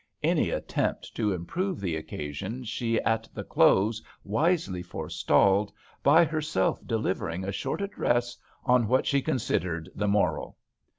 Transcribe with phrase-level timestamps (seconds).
[0.23, 7.43] Any attempt to improve the occasion she at the close wisely forestalled, by herself delivering
[7.45, 8.35] a short address
[8.65, 10.57] on what she considered the moral.